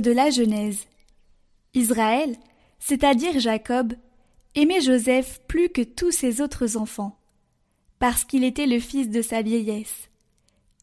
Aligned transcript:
De 0.00 0.10
la 0.10 0.30
Genèse. 0.30 0.86
Israël, 1.72 2.36
c'est-à-dire 2.80 3.38
Jacob, 3.38 3.94
aimait 4.56 4.80
Joseph 4.80 5.40
plus 5.46 5.68
que 5.68 5.82
tous 5.82 6.10
ses 6.10 6.40
autres 6.40 6.76
enfants, 6.76 7.16
parce 8.00 8.24
qu'il 8.24 8.42
était 8.42 8.66
le 8.66 8.80
fils 8.80 9.08
de 9.08 9.22
sa 9.22 9.42
vieillesse, 9.42 10.08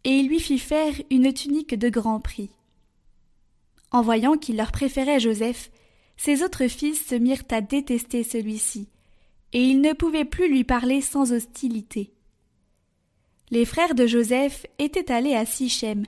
et 0.06 0.12
il 0.12 0.28
lui 0.28 0.40
fit 0.40 0.60
faire 0.60 0.94
une 1.10 1.34
tunique 1.34 1.76
de 1.76 1.90
grand 1.90 2.20
prix. 2.22 2.52
En 3.92 4.02
voyant 4.02 4.38
qu'il 4.38 4.56
leur 4.56 4.72
préférait 4.72 5.20
Joseph, 5.20 5.72
ses 6.16 6.42
autres 6.42 6.68
fils 6.68 7.06
se 7.06 7.16
mirent 7.16 7.44
à 7.52 7.60
détester 7.60 8.24
celui-ci, 8.24 8.88
et 9.52 9.62
ils 9.62 9.82
ne 9.82 9.92
pouvaient 9.92 10.26
plus 10.26 10.50
lui 10.50 10.64
parler 10.64 11.02
sans 11.02 11.34
hostilité. 11.34 12.14
Les 13.50 13.66
frères 13.66 13.96
de 13.96 14.08
Joseph 14.08 14.66
étaient 14.80 15.12
allés 15.12 15.36
à 15.36 15.46
Sichem, 15.46 16.06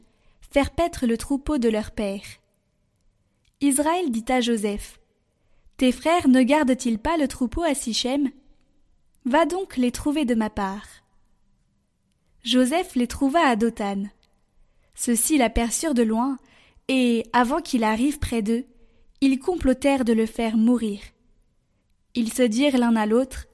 faire 0.52 0.72
paître 0.72 1.06
le 1.06 1.18
troupeau 1.18 1.58
de 1.58 1.68
leur 1.68 1.92
père. 1.92 2.24
Israël 3.64 4.12
dit 4.12 4.26
à 4.28 4.42
Joseph 4.42 5.00
Tes 5.78 5.94
frères 5.94 6.28
ne 6.28 6.44
gardent-ils 6.44 7.00
pas 7.00 7.16
le 7.16 7.30
troupeau 7.30 7.64
à 7.64 7.74
Sichem? 7.74 8.30
Va 9.24 9.46
donc 9.46 9.78
les 9.78 9.92
trouver 9.92 10.26
de 10.26 10.36
ma 10.36 10.50
part. 10.50 10.86
Joseph 12.44 12.96
les 12.96 13.08
trouva 13.08 13.40
à 13.40 13.56
Dothan. 13.56 14.04
Ceux-ci 14.96 15.38
l'aperçurent 15.38 15.94
de 15.94 16.04
loin, 16.04 16.38
et, 16.90 17.26
avant 17.32 17.62
qu'il 17.62 17.86
arrive 17.86 18.20
près 18.20 18.42
d'eux, 18.42 18.66
ils 19.22 19.40
complotèrent 19.40 20.04
de 20.04 20.12
le 20.12 20.26
faire 20.26 20.58
mourir. 20.58 21.00
Ils 22.16 22.34
se 22.34 22.44
dirent 22.44 22.78
l'un 22.78 22.98
à 22.98 23.06
l'autre 23.06 23.46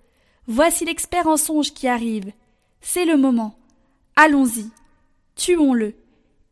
Voici 0.48 0.86
l'expert 0.86 1.28
en 1.28 1.38
songe 1.38 1.72
qui 1.72 1.88
arrive. 1.88 2.32
C'est 2.82 3.06
le 3.06 3.16
moment. 3.16 3.60
Allons-y. 4.16 4.72
Tuons-le 5.36 5.94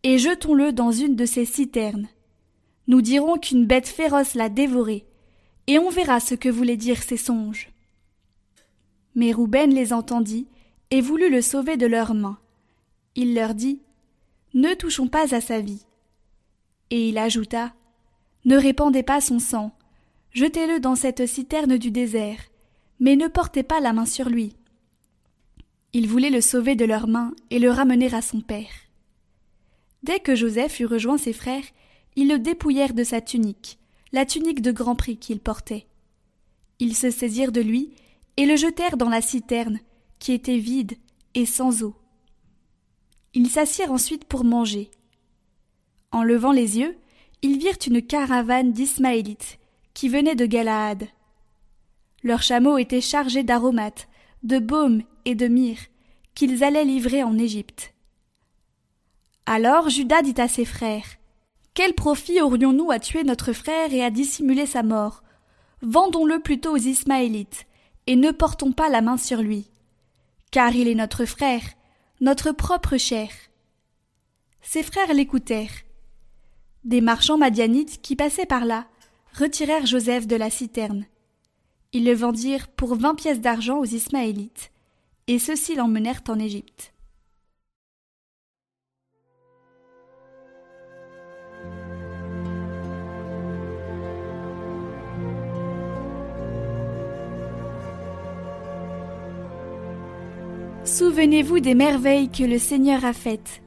et 0.04 0.20
jetons-le 0.20 0.74
dans 0.74 0.92
une 0.92 1.16
de 1.16 1.26
ces 1.26 1.46
citernes. 1.46 2.08
Nous 2.88 3.02
dirons 3.02 3.38
qu'une 3.38 3.66
bête 3.66 3.88
féroce 3.88 4.34
l'a 4.34 4.50
dévoré, 4.50 5.06
et 5.68 5.78
on 5.78 5.90
verra 5.90 6.20
ce 6.20 6.36
que 6.36 6.50
voulaient 6.50 6.78
dire 6.78 7.04
ces 7.04 7.18
songes. 7.18 7.70
Mais 9.16 9.34
Rouben 9.34 9.74
les 9.74 9.94
entendit 9.94 10.48
et 10.92 11.02
voulut 11.02 11.30
le 11.30 11.42
sauver 11.42 11.76
de 11.76 11.86
leurs 11.86 12.14
mains. 12.14 12.38
Il 13.16 13.34
leur 13.34 13.54
dit 13.54 13.82
Ne 14.54 14.74
touchons 14.74 15.08
pas 15.08 15.36
à 15.36 15.42
sa 15.42 15.60
vie. 15.60 15.86
Et 16.90 17.10
il 17.10 17.18
ajouta 17.18 17.74
Ne 18.46 18.56
répandez 18.56 19.04
pas 19.04 19.20
son 19.20 19.40
sang, 19.40 19.72
jetez-le 20.32 20.80
dans 20.80 20.96
cette 20.96 21.26
citerne 21.26 21.78
du 21.78 21.92
désert, 21.92 22.40
mais 23.00 23.16
ne 23.16 23.28
portez 23.28 23.64
pas 23.64 23.82
la 23.82 23.92
main 23.92 24.06
sur 24.06 24.30
lui. 24.30 24.56
Il 25.94 26.08
voulait 26.08 26.30
le 26.30 26.42
sauver 26.42 26.76
de 26.76 26.86
leurs 26.86 27.08
mains 27.08 27.34
et 27.50 27.60
le 27.60 27.72
ramener 27.72 28.14
à 28.14 28.22
son 28.22 28.40
père. 28.40 28.70
Dès 30.04 30.20
que 30.20 30.36
Joseph 30.36 30.80
eut 30.80 30.86
rejoint 30.86 31.18
ses 31.18 31.34
frères, 31.34 31.66
ils 32.18 32.28
le 32.28 32.40
dépouillèrent 32.40 32.96
de 32.96 33.04
sa 33.04 33.22
tunique, 33.22 33.78
la 34.12 34.26
tunique 34.26 34.64
de 34.64 34.72
grand 34.72 34.96
prix 34.96 35.18
qu'il 35.18 35.40
portait. 35.40 35.86
Ils 36.80 36.96
se 36.96 37.12
saisirent 37.12 37.52
de 37.52 37.62
lui 37.62 37.94
et 38.38 38.48
le 38.48 38.56
jetèrent 38.56 38.98
dans 38.98 39.08
la 39.08 39.22
citerne, 39.22 39.80
qui 40.18 40.34
était 40.34 40.58
vide 40.58 40.98
et 41.36 41.46
sans 41.46 41.84
eau. 41.84 41.96
Ils 43.36 43.52
s'assirent 43.52 43.92
ensuite 43.92 44.26
pour 44.26 44.44
manger. 44.44 44.90
En 46.12 46.24
levant 46.24 46.52
les 46.52 46.80
yeux, 46.80 46.98
ils 47.44 47.60
virent 47.60 47.78
une 47.86 48.02
caravane 48.02 48.72
d'Ismaélites 48.72 49.60
qui 49.94 50.10
venaient 50.10 50.36
de 50.36 50.48
Galaad. 50.48 51.08
Leurs 52.24 52.42
chameaux 52.42 52.80
étaient 52.80 53.00
chargés 53.00 53.44
d'aromates, 53.44 54.08
de 54.42 54.58
baumes 54.58 55.04
et 55.26 55.36
de 55.36 55.48
myrrhe 55.48 55.88
qu'ils 56.34 56.64
allaient 56.64 56.84
livrer 56.84 57.22
en 57.22 57.38
Égypte. 57.38 57.94
Alors 59.46 59.90
Judas 59.90 60.24
dit 60.24 60.42
à 60.42 60.48
ses 60.48 60.66
frères 60.66 61.17
Quel 61.78 61.94
profit 61.94 62.42
aurions-nous 62.42 62.90
à 62.90 62.98
tuer 62.98 63.24
notre 63.24 63.54
frère 63.54 63.94
et 63.94 64.04
à 64.04 64.10
dissimuler 64.10 64.66
sa 64.66 64.82
mort? 64.82 65.22
Vendons-le 65.84 66.40
plutôt 66.40 66.72
aux 66.72 66.78
Ismaélites, 66.78 67.68
et 68.08 68.16
ne 68.16 68.32
portons 68.32 68.72
pas 68.72 68.90
la 68.90 69.02
main 69.02 69.18
sur 69.18 69.44
lui. 69.44 69.70
Car 70.50 70.76
il 70.76 70.88
est 70.88 70.96
notre 70.96 71.26
frère, 71.26 71.62
notre 72.20 72.52
propre 72.52 72.98
chair. 72.98 73.30
Ses 74.64 74.82
frères 74.82 75.14
l'écoutèrent. 75.14 75.84
Des 76.84 77.00
marchands 77.00 77.38
madianites 77.38 78.02
qui 78.02 78.16
passaient 78.16 78.48
par 78.48 78.66
là 78.66 78.88
retirèrent 79.36 79.86
Joseph 79.86 80.26
de 80.26 80.36
la 80.36 80.50
citerne. 80.50 81.06
Ils 81.94 82.06
le 82.06 82.16
vendirent 82.16 82.70
pour 82.70 82.96
vingt 82.96 83.14
pièces 83.14 83.40
d'argent 83.40 83.78
aux 83.78 83.86
Ismaélites, 83.86 84.72
et 85.28 85.38
ceux-ci 85.38 85.76
l'emmenèrent 85.76 86.24
en 86.28 86.40
Égypte. 86.40 86.96
Souvenez-vous 100.88 101.60
des 101.60 101.76
merveilles 101.76 102.30
que 102.30 102.46
le 102.46 102.58
Seigneur 102.58 103.04
a 103.04 103.12
faites. 103.12 103.62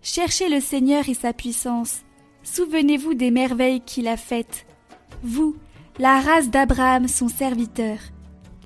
Cherchez 0.00 0.48
le 0.48 0.60
Seigneur 0.60 1.06
et 1.06 1.14
sa 1.14 1.34
puissance. 1.34 2.00
Souvenez-vous 2.42 3.12
des 3.12 3.30
merveilles 3.30 3.82
qu'il 3.82 4.08
a 4.08 4.16
faites. 4.16 4.64
Vous, 5.22 5.56
la 5.98 6.20
race 6.20 6.48
d'Abraham 6.48 7.06
son 7.06 7.28
serviteur, 7.28 7.98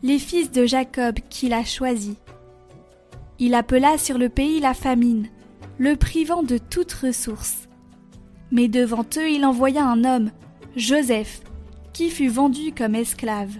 les 0.05 0.21
fils 0.21 0.53
de 0.53 0.65
Jacob 0.65 1.17
qu'il 1.29 1.53
a 1.53 1.65
choisis. 1.65 2.15
Il 3.41 3.53
appela 3.53 3.99
sur 3.99 4.17
le 4.17 4.29
pays 4.29 4.61
la 4.61 4.75
famine, 4.75 5.27
le 5.77 5.97
privant 5.97 6.45
de 6.45 6.59
toute 6.59 6.93
ressource. 6.93 7.69
Mais 8.53 8.69
devant 8.69 9.05
eux 9.17 9.29
il 9.29 9.45
envoya 9.45 9.85
un 9.85 10.05
homme, 10.05 10.31
Joseph, 10.77 11.41
qui 11.93 12.11
fut 12.11 12.29
vendu 12.29 12.73
comme 12.73 12.95
esclave. 12.95 13.57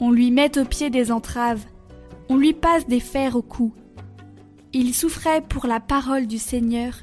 On 0.00 0.10
lui 0.10 0.30
met 0.30 0.58
au 0.58 0.66
pied 0.66 0.90
des 0.90 1.10
entraves, 1.10 1.64
on 2.28 2.36
lui 2.36 2.52
passe 2.52 2.86
des 2.86 3.00
fers 3.00 3.36
au 3.36 3.42
cou. 3.42 3.72
Il 4.72 4.94
souffrait 4.94 5.42
pour 5.42 5.66
la 5.66 5.80
parole 5.80 6.26
du 6.26 6.38
Seigneur 6.38 6.94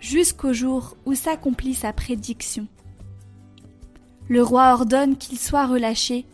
jusqu'au 0.00 0.52
jour 0.52 0.96
où 1.06 1.14
s'accomplit 1.14 1.74
sa 1.74 1.92
prédiction. 1.92 2.66
Le 4.28 4.42
roi 4.42 4.72
ordonne 4.72 5.16
qu'il 5.16 5.38
soit 5.38 5.66
relâché, 5.66 6.26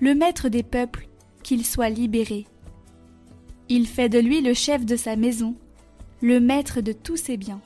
le 0.00 0.14
maître 0.14 0.48
des 0.48 0.62
peuples 0.62 1.08
qu'il 1.42 1.64
soit 1.64 1.90
libéré. 1.90 2.46
Il 3.68 3.86
fait 3.86 4.08
de 4.08 4.18
lui 4.18 4.40
le 4.40 4.54
chef 4.54 4.86
de 4.86 4.96
sa 4.96 5.16
maison, 5.16 5.54
le 6.22 6.40
maître 6.40 6.80
de 6.80 6.92
tous 6.92 7.16
ses 7.16 7.36
biens. 7.36 7.60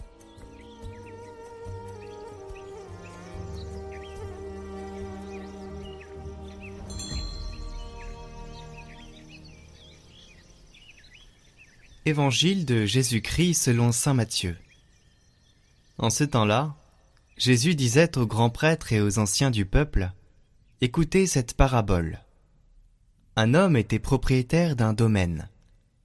Évangile 12.13 12.67
de 12.67 12.85
Jésus-Christ 12.85 13.55
selon 13.55 13.91
Saint 13.91 14.13
Matthieu. 14.13 14.55
En 15.97 16.11
ce 16.11 16.25
temps-là, 16.25 16.77
Jésus 17.39 17.75
disait 17.75 18.19
aux 18.19 18.27
grands 18.27 18.51
prêtres 18.51 18.93
et 18.93 19.01
aux 19.01 19.19
anciens 19.19 19.51
du 19.51 19.65
peuple, 19.65 20.13
Écoutez 20.83 21.27
cette 21.27 21.55
parabole. 21.55 22.21
Un 23.35 23.55
homme 23.55 23.79
était 23.79 23.99
propriétaire 23.99 24.77
d'un 24.77 24.93
domaine. 24.93 25.49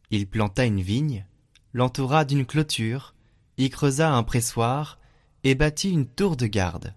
Il 0.10 0.28
planta 0.28 0.64
une 0.64 0.80
vigne, 0.80 1.26
l'entoura 1.74 2.24
d'une 2.24 2.46
clôture, 2.46 3.14
y 3.58 3.70
creusa 3.70 4.10
un 4.10 4.24
pressoir 4.24 5.00
et 5.44 5.56
bâtit 5.56 5.90
une 5.90 6.08
tour 6.08 6.38
de 6.38 6.48
garde. 6.48 6.94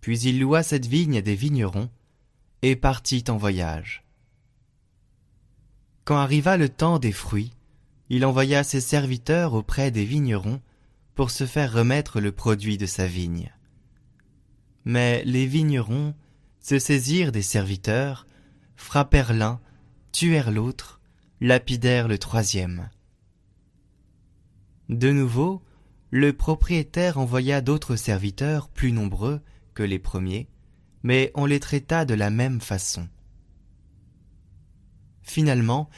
Puis 0.00 0.18
il 0.22 0.40
loua 0.40 0.64
cette 0.64 0.86
vigne 0.86 1.18
à 1.18 1.22
des 1.22 1.36
vignerons 1.36 1.90
et 2.62 2.74
partit 2.74 3.22
en 3.28 3.36
voyage. 3.36 4.02
Quand 6.04 6.16
arriva 6.16 6.56
le 6.56 6.68
temps 6.68 6.98
des 6.98 7.12
fruits, 7.12 7.52
il 8.10 8.24
envoya 8.24 8.64
ses 8.64 8.80
serviteurs 8.80 9.54
auprès 9.54 9.90
des 9.90 10.04
vignerons 10.04 10.60
pour 11.14 11.30
se 11.30 11.46
faire 11.46 11.72
remettre 11.72 12.20
le 12.20 12.32
produit 12.32 12.78
de 12.78 12.86
sa 12.86 13.06
vigne. 13.06 13.52
Mais 14.84 15.22
les 15.24 15.46
vignerons 15.46 16.14
se 16.60 16.78
saisirent 16.78 17.32
des 17.32 17.42
serviteurs, 17.42 18.26
frappèrent 18.76 19.32
l'un, 19.32 19.60
tuèrent 20.12 20.50
l'autre, 20.50 21.00
lapidèrent 21.40 22.08
le 22.08 22.18
troisième. 22.18 22.90
De 24.88 25.10
nouveau, 25.10 25.62
le 26.10 26.32
propriétaire 26.32 27.18
envoya 27.18 27.60
d'autres 27.60 27.96
serviteurs 27.96 28.68
plus 28.68 28.92
nombreux 28.92 29.40
que 29.72 29.82
les 29.82 29.98
premiers, 29.98 30.48
mais 31.02 31.32
on 31.34 31.46
les 31.46 31.60
traita 31.60 32.04
de 32.04 32.14
la 32.14 32.30
même 32.30 32.60
façon. 32.60 33.08
Finalement, 35.22 35.88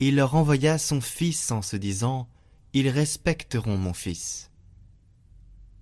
il 0.00 0.16
leur 0.16 0.34
envoya 0.34 0.78
son 0.78 1.00
fils 1.00 1.50
en 1.50 1.62
se 1.62 1.76
disant 1.76 2.28
Ils 2.72 2.88
respecteront 2.88 3.76
mon 3.76 3.92
fils. 3.92 4.50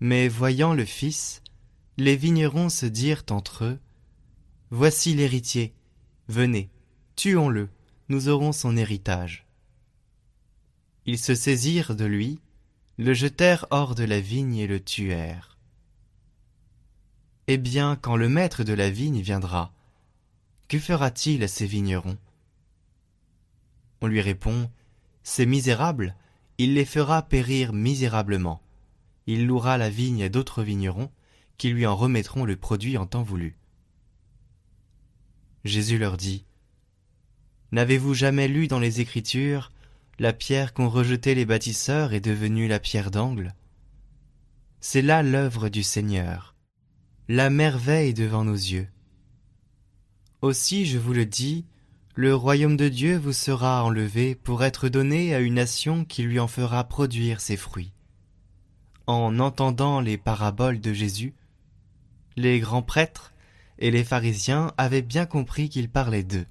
Mais 0.01 0.29
voyant 0.29 0.75
le 0.75 0.85
fils, 0.85 1.43
les 1.97 2.17
vignerons 2.17 2.69
se 2.69 2.87
dirent 2.87 3.25
entre 3.31 3.65
eux 3.65 3.81
Voici 4.71 5.15
l'héritier, 5.15 5.75
venez, 6.29 6.71
tuons-le, 7.15 7.69
nous 8.09 8.29
aurons 8.29 8.53
son 8.53 8.77
héritage. 8.77 9.47
Ils 11.05 11.19
se 11.19 11.35
saisirent 11.35 11.95
de 11.95 12.05
lui, 12.05 12.39
le 12.97 13.13
jetèrent 13.13 13.67
hors 13.71 13.95
de 13.95 14.05
la 14.05 14.21
vigne 14.21 14.57
et 14.57 14.67
le 14.67 14.81
tuèrent. 14.81 15.59
Eh 17.49 17.59
bien, 17.59 17.97
quand 17.97 18.17
le 18.17 18.29
maître 18.29 18.65
de 18.65 18.73
la 18.73 18.89
vigne 18.89 19.21
viendra, 19.21 19.75
que 20.69 20.79
fera-t-il 20.79 21.43
à 21.43 21.49
ces 21.49 21.67
vignerons? 21.67 22.19
On 24.03 24.09
lui 24.09 24.21
répond 24.21 24.69
Ces 25.23 25.47
misérables, 25.47 26.17
il 26.59 26.75
les 26.75 26.85
fera 26.85 27.23
périr 27.23 27.73
misérablement. 27.73 28.61
Il 29.29 29.47
louera 29.47 29.79
la 29.79 29.91
vigne 29.91 30.25
à 30.25 30.29
d'autres 30.29 30.65
vignerons 30.65 31.11
qui 31.57 31.71
lui 31.71 31.87
en 31.87 31.95
remettront 31.95 32.45
le 32.45 32.57
produit 32.57 32.99
en 32.99 33.07
temps 33.07 33.23
voulu. 33.23 33.57
Jésus 35.65 35.99
leur 35.99 36.17
dit 36.17 36.45
N'avez-vous 37.71 38.15
jamais 38.15 38.49
lu 38.49 38.67
dans 38.67 38.81
les 38.81 39.01
Écritures 39.01 39.71
la 40.19 40.33
pierre 40.33 40.75
qu'ont 40.75 40.89
rejetée 40.89 41.37
les 41.37 41.47
bâtisseurs 41.47 42.13
est 42.13 42.21
devenue 42.21 42.67
la 42.67 42.81
pierre 42.81 43.13
d'angle? 43.13 43.55
C'est 44.81 45.03
là 45.03 45.23
l'œuvre 45.23 45.69
du 45.69 45.85
Seigneur, 45.85 46.57
la 47.29 47.51
merveille 47.51 48.15
devant 48.15 48.45
nos 48.45 48.53
yeux. 48.53 48.89
Aussi, 50.41 50.87
je 50.87 50.99
vous 50.99 51.13
le 51.13 51.25
dis, 51.25 51.65
le 52.15 52.35
royaume 52.35 52.77
de 52.77 52.89
Dieu 52.89 53.17
vous 53.17 53.33
sera 53.33 53.83
enlevé 53.85 54.35
pour 54.35 54.65
être 54.65 54.91
donné 54.91 55.35
à 55.35 55.41
une 55.41 55.55
nation 55.55 56.05
qui 56.05 56.23
lui 56.23 56.39
en 56.39 56.47
fera 56.47 56.85
produire 56.85 57.41
ses 57.41 57.57
fruits. 57.57 57.93
En 59.07 59.39
entendant 59.39 60.01
les 60.01 60.19
paraboles 60.19 60.81
de 60.81 60.93
Jésus, 60.93 61.33
les 62.37 62.61
grands 62.61 62.83
prêtres 62.83 63.33
et 63.79 63.91
les 63.91 64.05
pharisiens 64.05 64.73
avaient 64.77 65.03
bien 65.03 65.25
compris 65.25 65.71
qu'il 65.71 65.89
parlait 65.89 66.23
d'eux. 66.23 66.47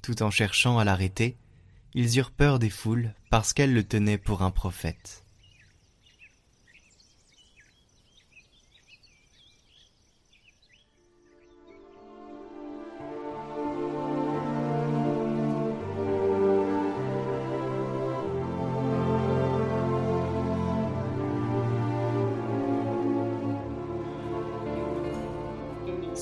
Tout 0.00 0.22
en 0.22 0.30
cherchant 0.30 0.78
à 0.78 0.84
l'arrêter, 0.84 1.36
ils 1.94 2.16
eurent 2.16 2.30
peur 2.30 2.58
des 2.58 2.70
foules 2.70 3.12
parce 3.28 3.52
qu'elles 3.52 3.74
le 3.74 3.84
tenaient 3.84 4.18
pour 4.18 4.42
un 4.42 4.50
prophète. 4.50 5.24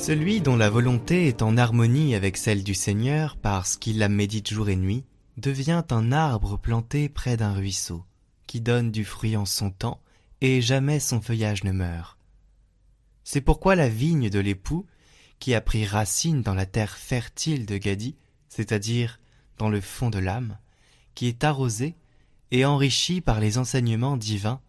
Celui 0.09 0.41
dont 0.41 0.57
la 0.57 0.71
volonté 0.71 1.29
est 1.29 1.43
en 1.43 1.59
harmonie 1.59 2.15
avec 2.15 2.39
celle 2.39 2.65
du 2.65 2.73
Seigneur 2.73 3.37
parce 3.37 3.77
qu'il 3.77 3.99
la 3.99 4.09
médite 4.09 4.49
jour 4.49 4.71
et 4.71 4.77
nuit, 4.77 5.05
devient 5.37 5.83
un 5.91 6.13
arbre 6.13 6.57
planté 6.57 7.11
près 7.11 7.37
d'un 7.37 7.53
ruisseau, 7.53 8.07
qui 8.47 8.63
donne 8.63 8.91
du 8.91 9.05
fruit 9.05 9.37
en 9.37 9.45
son 9.45 9.71
temps, 9.71 10.01
et 10.41 10.63
jamais 10.63 10.99
son 10.99 11.21
feuillage 11.21 11.63
ne 11.63 11.73
meurt. 11.73 12.17
C'est 13.23 13.43
pourquoi 13.43 13.75
la 13.75 13.91
vigne 13.91 14.31
de 14.31 14.39
l'époux, 14.39 14.87
qui 15.41 15.53
a 15.53 15.61
pris 15.61 15.85
racine 15.85 16.41
dans 16.41 16.55
la 16.55 16.65
terre 16.65 16.97
fertile 16.97 17.67
de 17.67 17.77
Gadi, 17.77 18.17
c'est-à-dire 18.49 19.21
dans 19.59 19.69
le 19.69 19.83
fond 19.83 20.09
de 20.09 20.19
l'âme, 20.19 20.57
qui 21.15 21.27
est 21.27 21.45
arrosée 21.45 21.97
et 22.51 22.65
enrichie 22.65 23.21
par 23.21 23.41
les 23.41 23.59
enseignements 23.59 24.17
divins, 24.17 24.63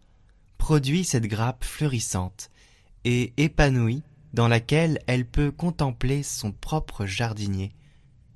produit 0.58 1.02
cette 1.02 1.28
grappe 1.28 1.64
fleurissante 1.64 2.50
et 3.06 3.32
épanouie 3.38 4.02
dans 4.32 4.48
laquelle 4.48 5.00
elle 5.06 5.26
peut 5.26 5.50
contempler 5.50 6.22
son 6.22 6.52
propre 6.52 7.06
jardinier 7.06 7.72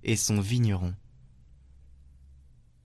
et 0.03 0.17
son 0.17 0.41
vigneron. 0.41 0.95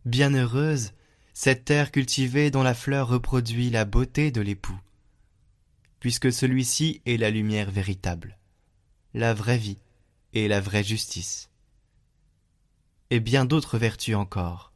Bienheureuse, 0.06 0.94
cette 1.34 1.66
terre 1.66 1.92
cultivée 1.92 2.52
dont 2.52 2.64
la 2.64 2.74
fleur 2.74 3.08
reproduit 3.08 3.70
la 3.70 3.86
beauté 3.86 4.32
de 4.32 4.42
l'époux, 4.42 4.80
puisque 6.00 6.32
celui-ci 6.32 7.02
est 7.06 7.18
la 7.18 7.30
lumière 7.30 7.72
véritable, 7.72 8.38
la 9.14 9.34
vraie 9.34 9.58
vie 9.58 9.80
et 10.34 10.48
la 10.48 10.62
vraie 10.62 10.84
justice. 10.84 11.50
Et 13.10 13.20
bien 13.20 13.46
d'autres 13.46 13.78
vertus 13.78 14.16
encore. 14.16 14.72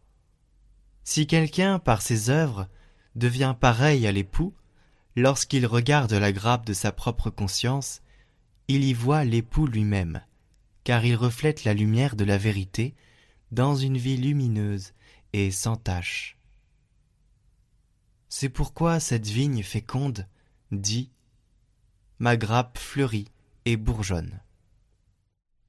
Si 1.03 1.27
quelqu'un, 1.27 1.79
par 1.79 2.01
ses 2.01 2.29
œuvres, 2.29 2.67
devient 3.15 3.55
pareil 3.59 4.07
à 4.07 4.11
l'époux, 4.11 4.55
lorsqu'il 5.15 5.65
regarde 5.65 6.13
la 6.13 6.31
grappe 6.31 6.65
de 6.65 6.73
sa 6.73 6.91
propre 6.91 7.29
conscience, 7.29 8.01
il 8.67 8.83
y 8.83 8.93
voit 8.93 9.23
l'époux 9.23 9.67
lui-même, 9.67 10.21
car 10.83 11.05
il 11.05 11.15
reflète 11.15 11.63
la 11.63 11.73
lumière 11.73 12.15
de 12.15 12.23
la 12.23 12.37
vérité 12.37 12.95
dans 13.51 13.75
une 13.75 13.97
vie 13.97 14.17
lumineuse 14.17 14.93
et 15.33 15.51
sans 15.51 15.75
tache. 15.75 16.37
C'est 18.29 18.49
pourquoi 18.49 18.99
cette 18.99 19.27
vigne 19.27 19.63
féconde 19.63 20.27
dit 20.71 21.11
Ma 22.19 22.37
grappe 22.37 22.77
fleurit 22.77 23.27
et 23.65 23.77
bourgeonne. 23.77 24.39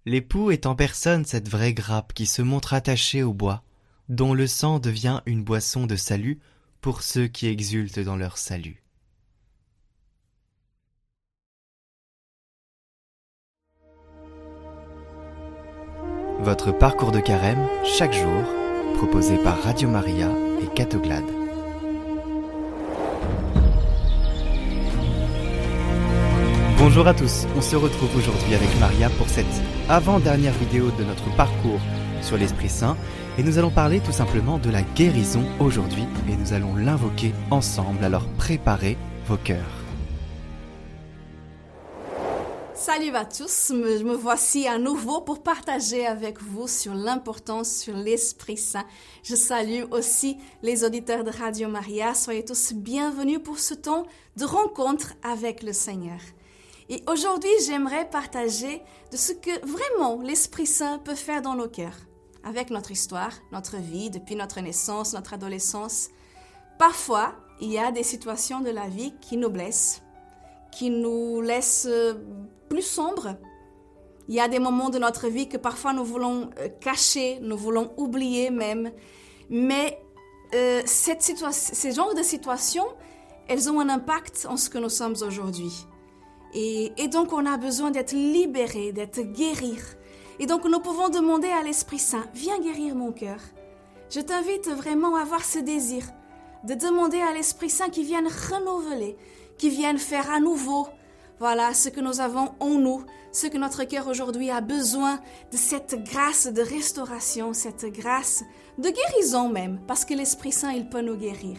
L'époux 0.07 0.51
est 0.51 0.67
en 0.67 0.75
personne 0.75 1.25
cette 1.25 1.49
vraie 1.49 1.75
grappe 1.75 2.13
qui 2.13 2.27
se 2.27 2.43
montre 2.43 2.75
attachée 2.75 3.23
au 3.23 3.33
bois, 3.33 3.63
dont 4.09 4.35
le 4.35 4.47
sang 4.47 4.79
devient 4.79 5.23
une 5.27 5.43
boisson 5.43 5.87
de 5.87 5.97
salut 5.97 6.41
pour 6.81 7.03
ceux 7.03 7.27
qui 7.27 7.47
exultent 7.47 8.01
dans 8.01 8.17
leur 8.17 8.37
salut. 8.37 8.84
Votre 16.45 16.73
parcours 16.73 17.11
de 17.11 17.21
carême 17.21 17.67
chaque 17.97 18.13
jour, 18.13 18.45
proposé 18.99 19.39
par 19.39 19.63
Radio 19.63 19.89
Maria 19.89 20.29
et 20.61 20.67
Catoglade. 20.75 21.25
Bonjour 26.77 27.09
à 27.09 27.15
tous, 27.15 27.47
on 27.57 27.63
se 27.63 27.77
retrouve 27.77 28.15
aujourd'hui 28.15 28.55
avec 28.55 28.69
Maria 28.79 29.09
pour 29.09 29.27
cette 29.27 29.47
avant-dernière 29.89 30.53
vidéo 30.53 30.91
de 30.99 31.05
notre 31.05 31.35
parcours 31.35 31.81
sur 32.21 32.37
l'Esprit 32.37 32.69
Saint 32.69 32.99
et 33.39 33.43
nous 33.43 33.57
allons 33.57 33.71
parler 33.71 34.01
tout 34.01 34.13
simplement 34.13 34.59
de 34.59 34.69
la 34.69 34.83
guérison 34.83 35.45
aujourd'hui 35.61 36.05
et 36.29 36.37
nous 36.37 36.53
allons 36.53 36.77
l'invoquer 36.77 37.33
ensemble, 37.51 38.05
alors 38.05 38.27
préparez 38.37 38.99
vos 39.27 39.39
cœurs. 39.39 39.84
Salut 42.85 43.17
à 43.17 43.25
tous, 43.25 43.71
me, 43.71 44.03
me 44.03 44.15
voici 44.15 44.69
à 44.69 44.77
nouveau 44.77 45.23
pour 45.23 45.43
partager 45.43 46.07
avec 46.07 46.43
vous 46.43 46.69
sur 46.69 46.93
l'importance 46.93 47.75
sur 47.75 47.97
l'Esprit 47.97 48.59
Saint. 48.59 48.85
Je 49.23 49.35
salue 49.35 49.85
aussi 49.91 50.37
les 50.63 50.85
auditeurs 50.85 51.25
de 51.25 51.31
Radio 51.31 51.67
Maria. 51.69 52.13
Soyez 52.13 52.45
tous 52.45 52.75
bienvenus 52.75 53.43
pour 53.43 53.59
ce 53.59 53.73
temps 53.73 54.05
de 54.37 54.45
rencontre 54.45 55.15
avec 55.23 55.63
le 55.63 55.73
Seigneur. 55.73 56.19
Et 56.91 57.03
aujourd'hui, 57.09 57.49
j'aimerais 57.67 58.07
partager 58.11 58.83
de 59.11 59.17
ce 59.17 59.33
que 59.33 59.67
vraiment 59.67 60.21
l'Esprit 60.21 60.67
Saint 60.67 60.99
peut 60.99 61.15
faire 61.15 61.41
dans 61.41 61.55
nos 61.55 61.69
cœurs, 61.69 61.97
avec 62.45 62.69
notre 62.69 62.91
histoire, 62.91 63.33
notre 63.51 63.79
vie, 63.79 64.11
depuis 64.11 64.37
notre 64.37 64.61
naissance, 64.61 65.15
notre 65.15 65.33
adolescence. 65.33 66.11
Parfois, 66.79 67.35
il 67.63 67.73
y 67.73 67.79
a 67.79 67.91
des 67.93 68.03
situations 68.03 68.61
de 68.61 68.69
la 68.69 68.89
vie 68.89 69.15
qui 69.23 69.39
nous 69.39 69.49
blessent, 69.49 70.03
qui 70.71 70.91
nous 70.91 71.41
laissent 71.41 71.89
plus 72.75 72.83
sombre. 72.83 73.37
Il 74.27 74.35
y 74.35 74.41
a 74.41 74.49
des 74.49 74.59
moments 74.59 74.91
de 74.91 74.99
notre 74.99 75.29
vie 75.29 75.49
que 75.49 75.57
parfois 75.57 75.93
nous 75.93 76.05
voulons 76.05 76.51
euh, 76.59 76.69
cacher, 76.81 77.39
nous 77.41 77.57
voulons 77.57 77.93
oublier 77.97 78.51
même. 78.51 78.91
Mais 79.49 80.03
euh, 80.55 80.83
cette 80.85 81.23
ces 81.23 81.93
genres 81.93 82.15
de 82.15 82.23
situations, 82.23 82.89
elles 83.47 83.71
ont 83.71 83.79
un 83.79 83.89
impact 83.89 84.45
en 84.51 84.57
ce 84.57 84.69
que 84.69 84.79
nous 84.79 84.89
sommes 84.89 85.15
aujourd'hui. 85.25 85.87
Et, 86.53 86.93
et, 86.97 87.07
donc 87.07 87.33
on 87.33 87.47
a 87.47 87.57
besoin 87.59 87.93
d'être 87.93 88.13
libéré, 88.13 88.91
d'être 88.91 89.21
guéri. 89.21 89.77
Et 90.41 90.47
donc 90.47 90.65
nous 90.65 90.81
pouvons 90.81 91.11
demander 91.11 91.51
à 91.51 91.63
l'Esprit 91.63 92.01
Saint, 92.01 92.27
viens 92.35 92.59
guérir 92.59 92.97
mon 92.97 93.13
cœur. 93.13 93.39
Je 94.11 94.21
t'invite 94.21 94.69
vraiment 94.69 95.15
à 95.15 95.21
avoir 95.21 95.45
ce 95.45 95.61
désir 95.61 96.03
de 96.65 96.75
demander 96.75 97.21
à 97.21 97.33
l'Esprit 97.33 97.71
Saint 97.71 97.91
qui 97.91 98.03
vienne 98.03 98.29
renouveler, 98.51 99.17
qui 99.59 99.69
vienne 99.69 99.99
faire 99.99 100.29
à 100.33 100.41
nouveau 100.41 100.89
voilà 101.39 101.75
ce 101.75 101.89
que 101.89 102.01
nous 102.01 102.21
avons 102.21 102.53
en 102.61 102.79
nous, 102.79 103.05
ce 103.33 103.49
que 103.49 103.59
notre 103.59 103.85
cœur 103.85 104.07
aujourd'hui 104.07 104.51
a 104.51 104.61
besoin 104.61 105.19
de 105.51 105.57
cette 105.57 106.05
grâce 106.05 106.47
de 106.47 106.63
restauration, 106.63 107.53
cette 107.53 107.87
grâce 107.87 108.45
de 108.79 108.89
guérison 108.89 109.49
même, 109.49 109.81
parce 109.87 110.05
que 110.05 110.15
l'Esprit 110.15 110.53
Saint, 110.53 110.73
il 110.73 110.89
peut 110.89 111.01
nous 111.01 111.17
guérir. 111.17 111.57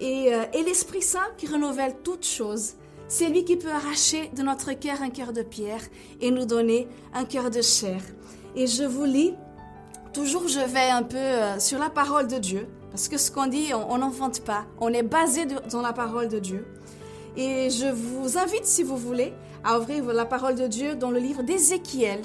Et, 0.00 0.32
euh, 0.32 0.44
et 0.52 0.62
l'Esprit 0.62 1.02
Saint 1.02 1.26
qui 1.36 1.46
renouvelle 1.46 1.96
toutes 2.04 2.24
choses, 2.24 2.74
c'est 3.08 3.28
lui 3.28 3.44
qui 3.44 3.56
peut 3.56 3.70
arracher 3.70 4.30
de 4.34 4.42
notre 4.42 4.72
cœur 4.72 5.02
un 5.02 5.10
cœur 5.10 5.32
de 5.32 5.42
pierre 5.42 5.82
et 6.20 6.30
nous 6.30 6.46
donner 6.46 6.88
un 7.12 7.24
cœur 7.24 7.50
de 7.50 7.60
chair. 7.62 8.00
Et 8.56 8.66
je 8.66 8.84
vous 8.84 9.04
lis, 9.04 9.34
toujours 10.12 10.48
je 10.48 10.60
vais 10.60 10.90
un 10.90 11.02
peu 11.02 11.16
euh, 11.16 11.58
sur 11.58 11.78
la 11.78 11.90
parole 11.90 12.28
de 12.28 12.38
Dieu, 12.38 12.68
parce 12.90 13.08
que 13.08 13.18
ce 13.18 13.32
qu'on 13.32 13.48
dit, 13.48 13.72
on 13.74 13.98
n'invente 13.98 14.40
pas, 14.44 14.66
on 14.80 14.92
est 14.92 15.02
basé 15.02 15.46
dans 15.46 15.82
la 15.82 15.92
parole 15.92 16.28
de 16.28 16.38
Dieu. 16.38 16.64
Et 17.36 17.68
je 17.70 17.86
vous 17.86 18.38
invite, 18.38 18.64
si 18.64 18.82
vous 18.84 18.96
voulez, 18.96 19.32
à 19.64 19.80
ouvrir 19.80 20.04
la 20.04 20.24
parole 20.24 20.54
de 20.54 20.68
Dieu 20.68 20.94
dans 20.94 21.10
le 21.10 21.18
livre 21.18 21.42
d'Ézéchiel. 21.42 22.20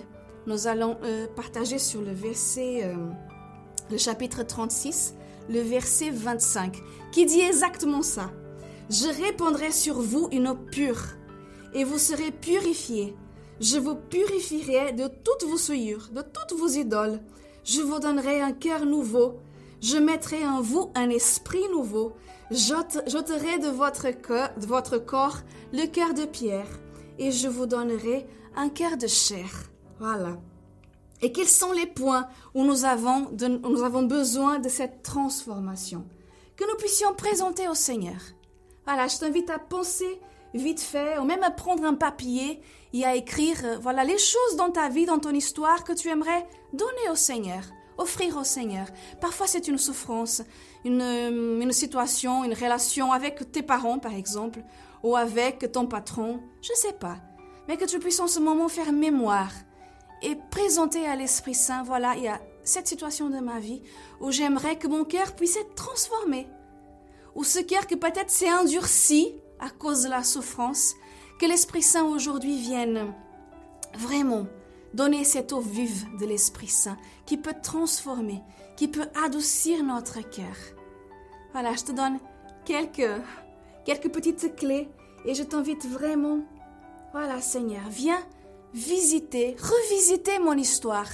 Nous 0.46 0.68
allons 0.68 0.98
euh, 1.04 1.26
partager 1.36 1.80
sur 1.80 2.02
le 2.02 2.12
verset, 2.12 2.84
euh, 2.84 2.96
le 3.90 3.98
chapitre 3.98 4.44
36, 4.44 5.16
le 5.50 5.62
verset 5.62 6.12
25, 6.12 6.78
qui 7.12 7.26
dit 7.26 7.42
exactement 7.42 8.04
ça. 8.04 8.30
Je 8.90 9.08
répandrai 9.08 9.72
sur 9.72 10.00
vous 10.00 10.30
une 10.32 10.48
eau 10.48 10.56
pure, 10.56 11.02
et 11.74 11.84
vous 11.84 11.98
serez 11.98 12.32
purifiés. 12.32 13.16
Je 13.60 13.78
vous 13.78 13.96
purifierai 13.96 14.94
de 14.94 15.08
toutes 15.08 15.50
vos 15.50 15.58
souillures, 15.58 16.10
de 16.12 16.22
toutes 16.22 16.58
vos 16.58 16.68
idoles. 16.68 17.20
Je 17.64 17.82
vous 17.82 18.00
donnerai 18.00 18.42
un 18.42 18.54
cœur 18.54 18.86
nouveau. 18.86 19.40
Je 19.82 19.98
mettrai 19.98 20.46
en 20.46 20.62
vous 20.62 20.92
un 20.96 21.10
esprit 21.10 21.68
nouveau. 21.72 22.14
J'ôterai 22.52 23.60
de 23.60 23.70
votre, 23.70 24.08
de 24.08 24.66
votre 24.66 24.98
corps 24.98 25.38
le 25.72 25.86
cœur 25.86 26.14
de 26.14 26.26
pierre 26.26 26.68
et 27.18 27.32
je 27.32 27.48
vous 27.48 27.66
donnerai 27.66 28.28
un 28.56 28.70
cœur 28.70 28.98
de 28.98 29.08
chair. 29.08 29.50
Voilà. 30.00 30.38
Et 31.22 31.32
quels 31.32 31.48
sont 31.48 31.72
les 31.72 31.86
points 31.86 32.28
où 32.56 32.64
nous 32.64 32.86
avons, 32.86 33.30
nous 33.32 33.84
avons 33.84 34.04
besoin 34.04 34.60
de 34.60 34.70
cette 34.70 35.04
transformation? 35.04 36.06
Que 36.56 36.70
nous 36.70 36.78
puissions 36.78 37.14
présenter 37.14 37.68
au 37.68 37.74
Seigneur. 37.74 38.20
Voilà, 38.86 39.08
je 39.08 39.18
t'invite 39.18 39.50
à 39.50 39.60
penser 39.60 40.20
vite 40.54 40.82
fait, 40.82 41.18
ou 41.20 41.24
même 41.24 41.44
à 41.44 41.52
prendre 41.52 41.84
un 41.84 41.94
papier 41.94 42.62
et 42.94 43.06
à 43.06 43.16
écrire, 43.16 43.58
euh, 43.64 43.78
voilà, 43.80 44.04
les 44.04 44.18
choses 44.18 44.56
dans 44.58 44.72
ta 44.72 44.90
vie, 44.90 45.06
dans 45.06 45.20
ton 45.20 45.32
histoire 45.32 45.84
que 45.84 45.94
tu 45.94 46.10
aimerais 46.10 46.48
donner 46.74 47.10
au 47.12 47.16
Seigneur, 47.16 47.62
offrir 48.00 48.38
au 48.38 48.44
Seigneur. 48.44 48.88
Parfois 49.22 49.46
c'est 49.46 49.68
une 49.68 49.78
souffrance, 49.78 50.42
une, 50.86 51.02
euh, 51.02 51.62
une 51.62 51.72
situation, 51.72 52.44
une 52.44 52.54
relation 52.54 53.12
avec 53.12 53.52
tes 53.52 53.62
parents 53.62 54.00
par 54.00 54.14
exemple, 54.14 54.64
ou 55.04 55.16
avec 55.16 55.72
ton 55.72 55.86
patron, 55.86 56.42
je 56.62 56.74
sais 56.74 56.94
pas. 56.94 57.18
Mais 57.68 57.78
que 57.78 57.86
tu 57.86 58.00
puisses 58.00 58.20
en 58.20 58.28
ce 58.28 58.40
moment 58.40 58.68
faire 58.68 58.92
mémoire 58.92 59.52
et 60.22 60.36
présenter 60.50 61.06
à 61.06 61.16
l'Esprit 61.16 61.54
Saint, 61.54 61.84
voilà, 61.84 62.16
il 62.18 62.24
y 62.24 62.28
a 62.28 62.42
cette 62.64 62.88
situation 62.88 63.30
de 63.30 63.40
ma 63.40 63.60
vie 63.60 63.82
où 64.20 64.32
j'aimerais 64.32 64.78
que 64.78 64.88
mon 64.88 65.04
cœur 65.04 65.36
puisse 65.36 65.56
être 65.56 65.76
transformé. 65.76 66.48
Ou 67.36 67.44
ce 67.44 67.60
cœur 67.60 67.88
que 67.88 67.96
peut-être 67.96 68.30
s'est 68.30 68.52
endurci 68.52 69.34
à 69.60 69.70
cause 69.70 70.04
de 70.04 70.10
la 70.10 70.24
souffrance, 70.24 70.96
que 71.40 71.46
l'Esprit 71.46 71.82
Saint 71.82 72.06
aujourd'hui 72.06 72.58
vienne 72.58 73.14
vraiment 73.98 74.46
donner 74.94 75.24
cette 75.24 75.54
eau 75.54 75.60
vive 75.60 76.06
de 76.18 76.26
l'Esprit 76.26 76.68
Saint 76.68 76.98
qui 77.26 77.38
peut 77.38 77.56
transformer, 77.62 78.42
qui 78.76 78.88
peut 78.88 79.08
adoucir 79.24 79.84
notre 79.84 80.22
cœur. 80.30 80.56
Voilà, 81.54 81.74
je 81.76 81.86
te 81.86 81.92
donne 81.92 82.20
quelques, 82.66 83.22
quelques 83.86 84.12
petites 84.12 84.56
clés 84.56 84.90
et 85.26 85.34
je 85.34 85.44
t'invite 85.44 85.86
vraiment, 85.86 86.40
voilà 87.12 87.42
Seigneur, 87.42 87.84
viens 87.90 88.24
visiter, 88.74 89.56
revisiter 89.60 90.40
mon 90.40 90.54
histoire. 90.54 91.10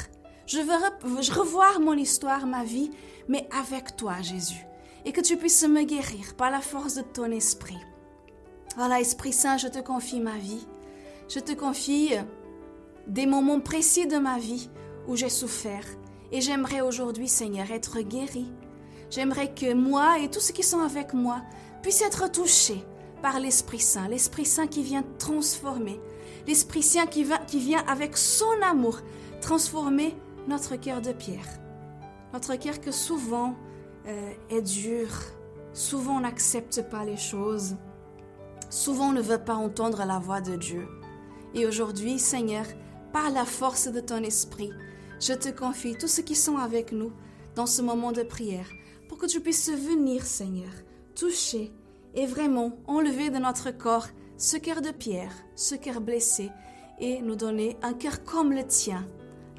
Je 0.45 0.59
veux, 0.59 1.33
revoir 1.33 1.79
mon 1.79 1.93
histoire, 1.93 2.45
ma 2.45 2.63
vie, 2.63 2.91
mais 3.27 3.47
avec 3.51 3.95
toi, 3.95 4.21
Jésus. 4.21 4.65
Et 5.05 5.11
que 5.11 5.21
tu 5.21 5.37
puisses 5.37 5.67
me 5.67 5.83
guérir 5.83 6.35
par 6.35 6.51
la 6.51 6.61
force 6.61 6.95
de 6.95 7.01
ton 7.01 7.31
esprit. 7.31 7.77
Voilà, 8.75 8.99
Esprit 8.99 9.33
Saint, 9.33 9.57
je 9.57 9.67
te 9.67 9.79
confie 9.79 10.19
ma 10.19 10.37
vie. 10.37 10.67
Je 11.29 11.39
te 11.39 11.53
confie 11.53 12.13
des 13.07 13.25
moments 13.25 13.59
précis 13.59 14.07
de 14.07 14.17
ma 14.17 14.39
vie 14.39 14.69
où 15.07 15.15
j'ai 15.15 15.29
souffert. 15.29 15.85
Et 16.31 16.41
j'aimerais 16.41 16.81
aujourd'hui, 16.81 17.27
Seigneur, 17.27 17.71
être 17.71 18.01
guéri. 18.01 18.51
J'aimerais 19.09 19.53
que 19.53 19.73
moi 19.73 20.19
et 20.19 20.29
tous 20.29 20.39
ceux 20.39 20.53
qui 20.53 20.63
sont 20.63 20.79
avec 20.79 21.13
moi 21.13 21.41
puissent 21.81 22.01
être 22.01 22.31
touchés 22.31 22.83
par 23.21 23.39
l'Esprit 23.39 23.79
Saint, 23.79 24.07
l'Esprit 24.07 24.45
Saint 24.45 24.67
qui 24.67 24.83
vient 24.83 25.03
transformer, 25.19 25.99
l'Esprit 26.47 26.83
Saint 26.83 27.05
qui, 27.05 27.23
vient 27.23 27.83
avec 27.87 28.17
son 28.17 28.61
amour 28.63 28.99
transformer 29.41 30.15
notre 30.47 30.75
cœur 30.75 31.01
de 31.01 31.11
pierre. 31.11 31.47
Notre 32.33 32.55
cœur 32.55 32.81
que 32.81 32.91
souvent 32.91 33.55
euh, 34.07 34.31
est 34.49 34.61
dur, 34.61 35.07
souvent 35.73 36.17
on 36.17 36.21
n'accepte 36.21 36.81
pas 36.89 37.05
les 37.05 37.17
choses, 37.17 37.75
souvent 38.69 39.09
on 39.09 39.13
ne 39.13 39.21
veut 39.21 39.43
pas 39.43 39.55
entendre 39.55 40.03
la 40.05 40.19
voix 40.19 40.41
de 40.41 40.55
Dieu. 40.55 40.87
Et 41.53 41.65
aujourd'hui, 41.65 42.19
Seigneur, 42.19 42.65
par 43.15 43.29
la 43.29 43.45
force 43.45 43.87
de 43.87 44.01
ton 44.01 44.21
esprit, 44.23 44.73
je 45.21 45.31
te 45.31 45.47
confie 45.47 45.95
tous 45.97 46.09
ceux 46.09 46.23
qui 46.23 46.35
sont 46.35 46.57
avec 46.57 46.91
nous 46.91 47.13
dans 47.55 47.65
ce 47.65 47.81
moment 47.81 48.11
de 48.11 48.23
prière, 48.23 48.67
pour 49.07 49.17
que 49.17 49.25
tu 49.25 49.39
puisses 49.39 49.71
venir, 49.71 50.25
Seigneur, 50.25 50.73
toucher 51.15 51.71
et 52.13 52.25
vraiment 52.25 52.77
enlever 52.87 53.29
de 53.29 53.37
notre 53.37 53.71
corps 53.71 54.07
ce 54.35 54.57
cœur 54.57 54.81
de 54.81 54.91
pierre, 54.91 55.31
ce 55.55 55.75
cœur 55.75 56.01
blessé, 56.01 56.51
et 56.99 57.21
nous 57.21 57.37
donner 57.37 57.77
un 57.83 57.93
cœur 57.93 58.25
comme 58.25 58.51
le 58.51 58.67
tien, 58.67 59.07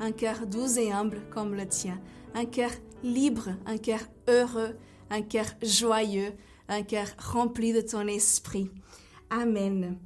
un 0.01 0.13
cœur 0.13 0.47
doux 0.47 0.79
et 0.79 0.93
humble 0.93 1.23
comme 1.31 1.55
le 1.55 1.67
tien, 1.67 1.99
un 2.35 2.45
cœur 2.45 2.73
libre, 3.03 3.49
un 3.65 3.79
cœur 3.79 4.01
heureux, 4.29 4.77
un 5.09 5.23
cœur 5.23 5.47
joyeux, 5.63 6.35
un 6.69 6.83
cœur 6.83 7.07
rempli 7.17 7.73
de 7.73 7.81
ton 7.81 8.07
esprit. 8.07 8.71
Amen. 9.31 9.97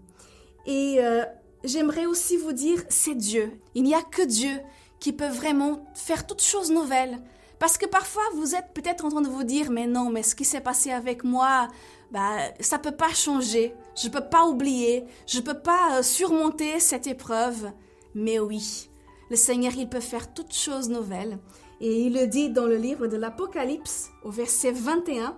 Et 0.66 0.98
euh, 1.00 1.24
j'aimerais 1.64 2.06
aussi 2.06 2.36
vous 2.36 2.52
dire, 2.52 2.82
c'est 2.88 3.14
Dieu. 3.14 3.52
Il 3.74 3.82
n'y 3.84 3.94
a 3.94 4.02
que 4.02 4.22
Dieu 4.22 4.60
qui 4.98 5.12
peut 5.12 5.28
vraiment 5.28 5.84
faire 5.94 6.26
toutes 6.26 6.42
choses 6.42 6.70
nouvelles. 6.70 7.18
Parce 7.58 7.76
que 7.76 7.86
parfois, 7.86 8.22
vous 8.34 8.54
êtes 8.54 8.72
peut-être 8.72 9.04
en 9.04 9.10
train 9.10 9.20
de 9.20 9.28
vous 9.28 9.44
dire, 9.44 9.70
mais 9.70 9.86
non, 9.86 10.10
mais 10.10 10.22
ce 10.22 10.34
qui 10.34 10.44
s'est 10.44 10.60
passé 10.60 10.90
avec 10.90 11.24
moi, 11.24 11.68
bah, 12.10 12.38
ça 12.60 12.78
peut 12.78 12.90
pas 12.90 13.12
changer. 13.12 13.74
Je 14.02 14.08
peux 14.08 14.24
pas 14.24 14.46
oublier. 14.46 15.04
Je 15.26 15.40
peux 15.40 15.58
pas 15.58 15.98
euh, 15.98 16.02
surmonter 16.02 16.80
cette 16.80 17.06
épreuve. 17.06 17.70
Mais 18.14 18.38
oui, 18.38 18.88
le 19.30 19.36
Seigneur, 19.36 19.72
il 19.76 19.88
peut 19.88 20.00
faire 20.00 20.32
toutes 20.32 20.54
choses 20.54 20.88
nouvelles. 20.88 21.38
Et 21.80 22.02
il 22.02 22.14
le 22.14 22.26
dit 22.26 22.50
dans 22.50 22.66
le 22.66 22.76
livre 22.76 23.06
de 23.06 23.16
l'Apocalypse, 23.16 24.10
au 24.24 24.30
verset 24.30 24.72
21, 24.72 25.36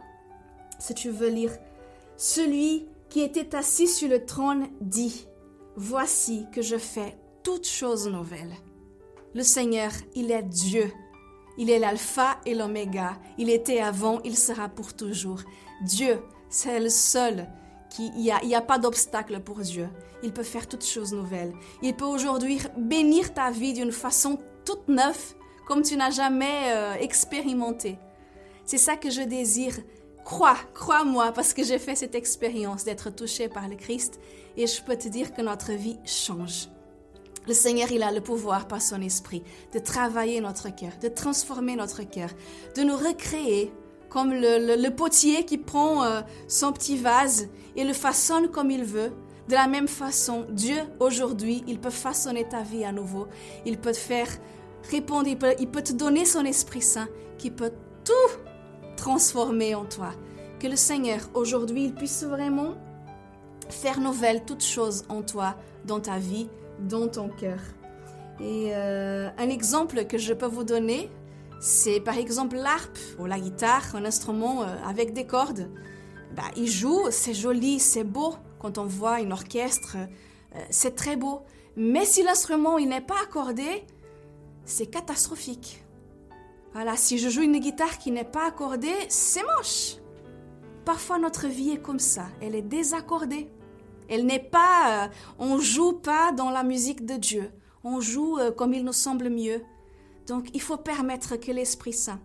si 0.79 0.95
tu 0.95 1.11
veux 1.11 1.29
lire, 1.29 1.53
Celui 2.17 2.87
qui 3.09 3.21
était 3.21 3.55
assis 3.55 3.87
sur 3.87 4.09
le 4.09 4.25
trône 4.25 4.69
dit, 4.81 5.27
Voici 5.77 6.47
que 6.53 6.61
je 6.61 6.77
fais 6.77 7.17
toutes 7.43 7.67
choses 7.67 8.07
nouvelles. 8.07 8.55
Le 9.35 9.43
Seigneur, 9.43 9.91
il 10.15 10.31
est 10.31 10.43
Dieu. 10.43 10.93
Il 11.57 11.71
est 11.71 11.79
l'alpha 11.79 12.39
et 12.45 12.55
l'oméga. 12.55 13.19
Il 13.39 13.49
était 13.49 13.81
avant, 13.81 14.21
il 14.23 14.37
sera 14.37 14.69
pour 14.69 14.95
toujours. 14.95 15.41
Dieu, 15.83 16.21
c'est 16.51 16.79
le 16.79 16.91
seul 16.91 17.49
qui, 17.91 18.11
il 18.17 18.23
n'y 18.23 18.55
a, 18.55 18.61
pas 18.61 18.79
d'obstacle 18.79 19.41
pour 19.41 19.61
Dieu. 19.61 19.89
Il 20.23 20.33
peut 20.33 20.43
faire 20.43 20.69
toutes 20.69 20.85
choses 20.85 21.13
nouvelles. 21.13 21.53
Il 21.83 21.95
peut 21.95 22.05
aujourd'hui 22.05 22.59
bénir 22.77 23.33
ta 23.35 23.51
vie 23.51 23.73
d'une 23.73 23.93
façon 23.93 24.39
toute 24.65 24.89
neuve, 24.89 25.35
comme 25.67 25.83
tu 25.83 25.97
n'as 25.97 26.11
jamais 26.11 26.73
euh, 26.73 26.95
expérimenté. 26.95 27.99
C'est 28.65 28.79
ça 28.79 28.97
que 28.97 29.11
je 29.11 29.23
désire. 29.23 29.77
Crois, 30.25 30.57
crois-moi, 30.75 31.33
parce 31.33 31.53
que 31.53 31.65
j'ai 31.65 31.79
fait 31.79 31.97
cette 31.97 32.15
expérience 32.15 32.85
d'être 32.85 33.11
touché 33.11 33.49
par 33.49 33.69
le 33.69 33.75
Christ 33.75 34.21
et 34.57 34.67
je 34.67 34.83
peux 34.83 34.97
te 34.97 35.09
dire 35.09 35.35
que 35.35 35.43
notre 35.43 35.73
vie 35.73 35.99
change. 36.05 36.69
Le 37.49 37.55
Seigneur, 37.55 37.91
il 37.91 38.05
a 38.05 38.13
le 38.13 38.21
pouvoir 38.21 38.69
par 38.69 38.81
son 38.81 39.03
esprit 39.03 39.43
de 39.73 39.81
travailler 39.81 40.41
notre 40.41 40.75
cœur, 40.75 40.93
de 41.01 41.09
transformer 41.09 41.75
notre 41.75 42.05
cœur, 42.05 42.31
de 42.77 42.83
nous 42.83 42.97
recréer 42.97 43.73
comme 44.09 44.33
le, 44.33 44.89
potier 44.91 45.45
qui 45.45 45.59
prend 45.59 46.05
euh, 46.05 46.21
son 46.47 46.73
petit 46.73 46.97
vase 46.97 47.49
et 47.75 47.83
le 47.83 47.95
façonne 47.95 48.49
comme 48.49 48.71
il 48.71 48.85
veut. 48.85 49.13
De 49.49 49.55
la 49.55 49.67
même 49.67 49.89
façon, 49.89 50.47
Dieu, 50.51 50.77
aujourd'hui, 51.01 51.65
il 51.67 51.81
peut 51.81 51.91
façonner 51.91 52.47
ta 52.49 52.63
vie 52.63 52.85
à 52.85 52.93
nouveau. 52.93 53.27
Il 53.67 53.79
peut 53.79 53.93
te 53.93 53.97
faire 53.97 54.29
répondre, 54.91 55.27
il 55.27 55.37
peut, 55.37 55.55
il 55.59 55.69
peut 55.69 55.83
te 55.83 55.93
donner 55.93 56.25
son 56.25 56.45
Esprit 56.45 56.83
Saint 56.83 57.09
qui 57.39 57.51
peut 57.51 57.73
tout 58.05 58.39
transformer 58.97 59.75
en 59.75 59.85
toi. 59.85 60.11
Que 60.61 60.67
le 60.67 60.77
Seigneur, 60.77 61.21
aujourd'hui, 61.35 61.85
il 61.87 61.95
puisse 61.95 62.25
vraiment 62.25 62.75
faire 63.69 64.01
nouvelle 64.01 64.45
toutes 64.45 64.65
choses 64.65 65.05
en 65.09 65.23
toi, 65.23 65.57
dans 65.85 66.01
ta 66.01 66.19
vie, 66.19 66.49
dans 66.81 67.09
ton 67.09 67.29
cœur. 67.29 67.59
Et 68.41 68.71
euh, 68.75 69.29
un 69.39 69.49
exemple 69.49 70.05
que 70.07 70.19
je 70.19 70.33
peux 70.33 70.47
vous 70.47 70.65
donner, 70.65 71.11
c'est 71.61 72.01
par 72.01 72.19
exemple 72.19 72.57
l'harpe 72.57 72.99
ou 73.19 73.27
la 73.27 73.39
guitare, 73.39 73.95
un 73.95 74.05
instrument 74.05 74.63
euh, 74.63 74.67
avec 74.87 75.13
des 75.13 75.27
cordes. 75.27 75.71
Bah, 76.35 76.43
il 76.57 76.69
joue, 76.69 77.11
c'est 77.11 77.35
joli, 77.35 77.79
c'est 77.79 78.05
beau. 78.05 78.35
Quand 78.59 78.79
on 78.79 78.85
voit 78.85 79.21
une 79.21 79.33
orchestre, 79.33 79.97
euh, 79.97 80.59
c'est 80.71 80.97
très 80.97 81.17
beau. 81.17 81.43
Mais 81.77 82.05
si 82.05 82.23
l'instrument 82.23 82.79
il 82.79 82.89
n'est 82.89 83.01
pas 83.01 83.21
accordé, 83.23 83.85
c'est 84.65 84.87
catastrophique. 84.87 85.82
Voilà, 86.73 86.97
si 86.97 87.19
je 87.19 87.29
joue 87.29 87.43
une 87.43 87.59
guitare 87.59 87.99
qui 87.99 88.11
n'est 88.11 88.25
pas 88.25 88.47
accordée, 88.47 88.95
c'est 89.09 89.43
moche. 89.57 89.97
Parfois 90.85 91.19
notre 91.19 91.47
vie 91.47 91.71
est 91.71 91.83
comme 91.83 91.99
ça, 91.99 92.27
elle 92.41 92.55
est 92.55 92.63
désaccordée. 92.63 93.49
Elle 94.09 94.27
n'est 94.27 94.41
pas, 94.41 95.05
euh, 95.05 95.09
on 95.39 95.59
joue 95.59 95.93
pas 95.93 96.33
dans 96.33 96.51
la 96.51 96.65
musique 96.65 97.07
de 97.07 97.15
Dieu. 97.15 97.51
On 97.85 98.01
joue 98.01 98.39
euh, 98.39 98.51
comme 98.51 98.75
il 98.75 98.85
nous 98.85 98.93
semble 98.93 99.31
mieux. 99.31 99.63
Donc 100.27 100.49
il 100.55 100.61
faut 100.61 100.77
permettre 100.77 101.37
que 101.37 101.53
l'Esprit 101.53 101.93
Saint, 101.93 102.21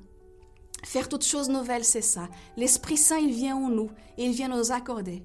faire 0.84 1.10
toutes 1.10 1.26
choses 1.26 1.50
nouvelles, 1.50 1.86
c'est 1.86 2.02
ça. 2.02 2.30
L'Esprit 2.56 2.98
Saint, 2.98 3.18
il 3.18 3.32
vient 3.32 3.56
en 3.56 3.70
nous 3.70 3.90
et 4.18 4.26
il 4.26 4.32
vient 4.32 4.50
nous 4.50 4.72
accorder 4.72 5.24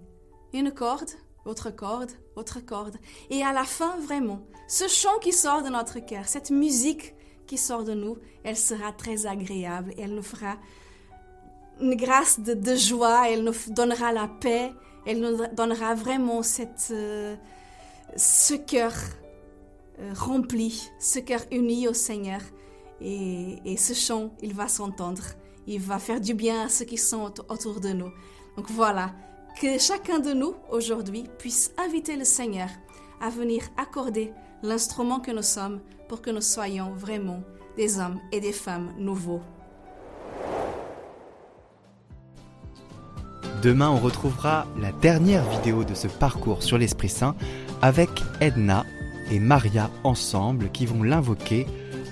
une 0.52 0.72
corde, 0.72 1.10
autre 1.44 1.70
corde, 1.70 2.10
autre 2.36 2.60
corde. 2.60 2.96
Et 3.30 3.42
à 3.42 3.52
la 3.52 3.64
fin, 3.64 3.96
vraiment, 3.98 4.42
ce 4.68 4.88
chant 4.88 5.18
qui 5.20 5.32
sort 5.32 5.62
de 5.62 5.68
notre 5.68 6.00
cœur, 6.00 6.28
cette 6.28 6.50
musique 6.50 7.14
qui 7.46 7.58
sort 7.58 7.84
de 7.84 7.94
nous, 7.94 8.16
elle 8.44 8.56
sera 8.56 8.92
très 8.92 9.26
agréable. 9.26 9.92
Elle 9.98 10.14
nous 10.14 10.22
fera 10.22 10.56
une 11.80 11.96
grâce 11.96 12.40
de, 12.40 12.76
joie, 12.76 13.30
elle 13.30 13.44
nous 13.44 13.54
donnera 13.68 14.12
la 14.12 14.28
paix, 14.28 14.72
elle 15.06 15.20
nous 15.20 15.46
donnera 15.52 15.94
vraiment 15.94 16.42
cette, 16.42 16.88
euh, 16.90 17.36
ce 18.16 18.54
cœur 18.54 18.92
euh, 19.98 20.12
rempli, 20.14 20.90
ce 20.98 21.18
cœur 21.18 21.40
uni 21.50 21.88
au 21.88 21.94
Seigneur. 21.94 22.40
Et, 23.00 23.58
et 23.64 23.76
ce 23.76 23.94
chant, 23.94 24.30
il 24.42 24.54
va 24.54 24.68
s'entendre. 24.68 25.22
Il 25.66 25.80
va 25.80 25.98
faire 25.98 26.20
du 26.20 26.34
bien 26.34 26.66
à 26.66 26.68
ceux 26.68 26.84
qui 26.84 26.98
sont 26.98 27.32
autour 27.48 27.80
de 27.80 27.88
nous. 27.88 28.10
Donc 28.56 28.70
voilà, 28.70 29.12
que 29.60 29.78
chacun 29.78 30.18
de 30.18 30.32
nous 30.32 30.54
aujourd'hui 30.70 31.24
puisse 31.38 31.72
inviter 31.78 32.16
le 32.16 32.24
Seigneur 32.24 32.68
à 33.20 33.30
venir 33.30 33.62
accorder 33.76 34.32
l'instrument 34.62 35.20
que 35.20 35.30
nous 35.30 35.42
sommes 35.42 35.80
que 36.20 36.30
nous 36.30 36.40
soyons 36.40 36.92
vraiment 36.92 37.42
des 37.76 37.98
hommes 37.98 38.18
et 38.32 38.40
des 38.40 38.52
femmes 38.52 38.92
nouveaux. 38.98 39.40
Demain, 43.62 43.90
on 43.90 43.98
retrouvera 43.98 44.66
la 44.80 44.90
dernière 44.90 45.48
vidéo 45.48 45.84
de 45.84 45.94
ce 45.94 46.08
parcours 46.08 46.62
sur 46.64 46.78
l'Esprit 46.78 47.08
Saint 47.08 47.36
avec 47.80 48.10
Edna 48.40 48.84
et 49.30 49.38
Maria 49.38 49.88
ensemble 50.02 50.70
qui 50.70 50.84
vont 50.84 51.04
l'invoquer 51.04 51.66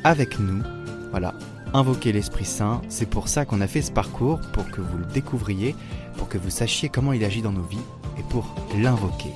avec 0.04 0.38
nous. 0.38 0.62
Voilà, 1.10 1.34
invoquer 1.74 2.12
l'Esprit 2.12 2.44
Saint, 2.44 2.82
c'est 2.88 3.08
pour 3.08 3.28
ça 3.28 3.44
qu'on 3.44 3.60
a 3.60 3.66
fait 3.66 3.82
ce 3.82 3.90
parcours, 3.90 4.40
pour 4.52 4.70
que 4.70 4.80
vous 4.80 4.98
le 4.98 5.06
découvriez, 5.06 5.74
pour 6.16 6.28
que 6.28 6.38
vous 6.38 6.50
sachiez 6.50 6.88
comment 6.88 7.12
il 7.12 7.24
agit 7.24 7.42
dans 7.42 7.52
nos 7.52 7.62
vies 7.62 7.78
et 8.16 8.22
pour 8.30 8.54
l'invoquer. 8.80 9.34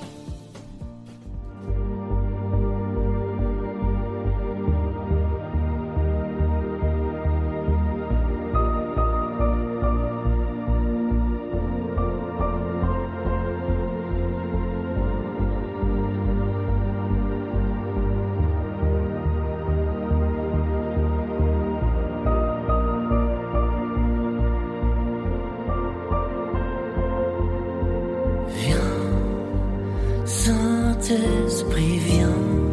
Saint-Esprit, 31.07 31.99
viens, 31.99 32.64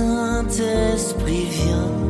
Saint-Esprit, 0.00 1.44
viens, 1.50 2.09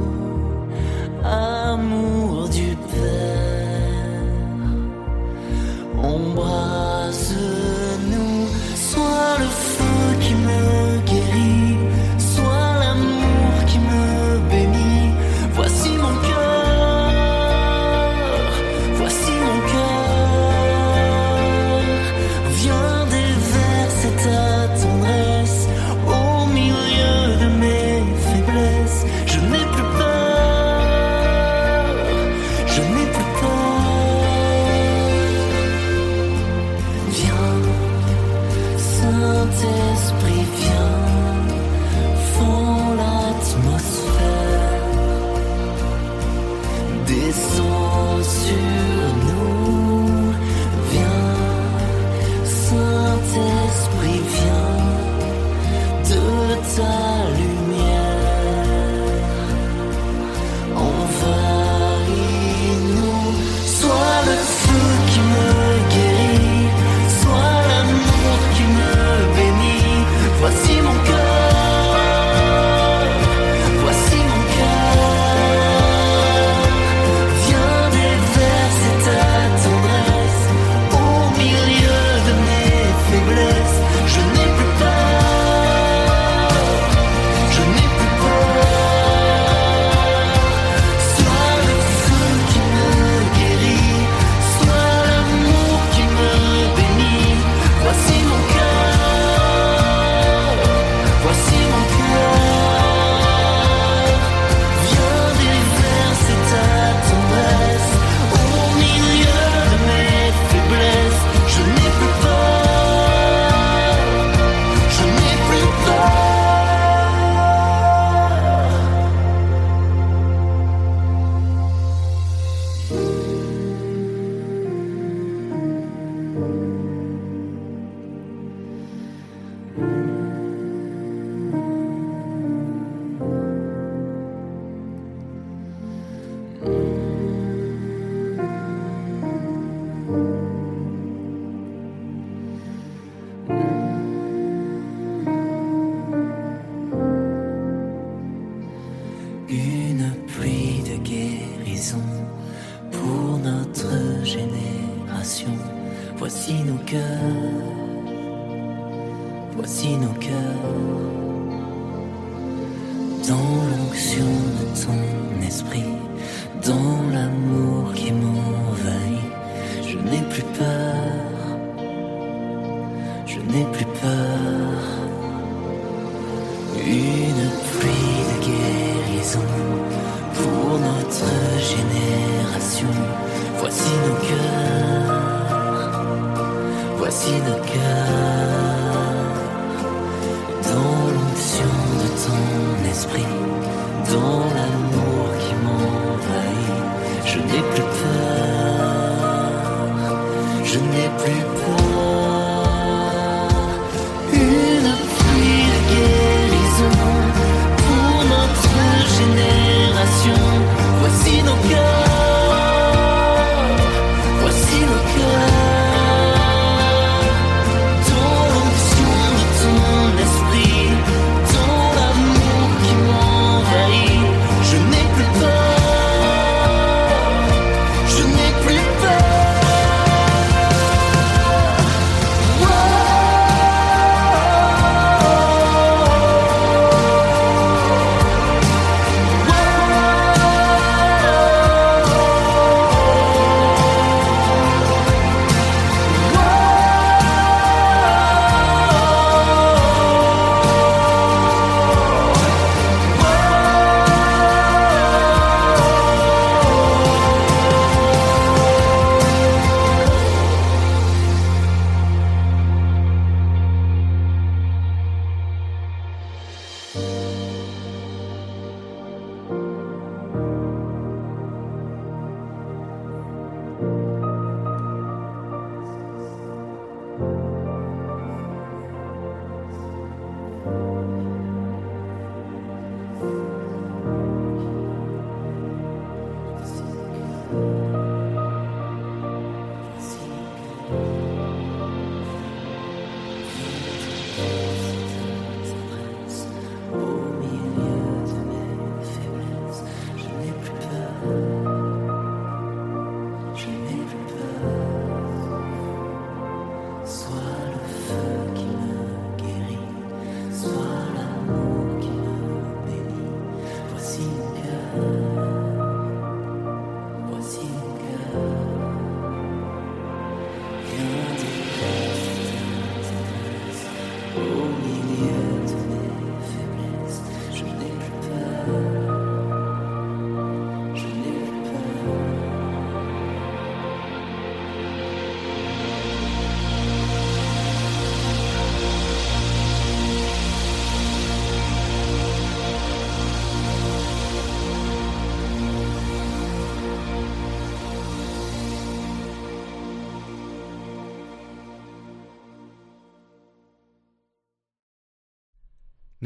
see 187.31 187.39
the 187.39 187.59
girl. 187.73 188.20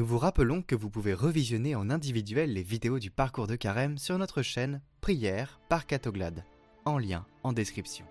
Nous 0.04 0.10
vous 0.10 0.18
rappelons 0.18 0.60
que 0.60 0.74
vous 0.74 0.90
pouvez 0.90 1.14
revisionner 1.14 1.74
en 1.74 1.88
individuel 1.88 2.52
les 2.52 2.62
vidéos 2.62 2.98
du 2.98 3.10
parcours 3.10 3.46
de 3.46 3.56
carême 3.56 3.96
sur 3.96 4.18
notre 4.18 4.42
chaîne 4.42 4.82
Prière 5.00 5.60
par 5.70 5.86
Catoglade, 5.86 6.44
en 6.84 6.98
lien 6.98 7.24
en 7.42 7.54
description. 7.54 8.04